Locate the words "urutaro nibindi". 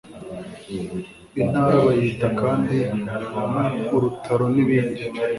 3.95-5.01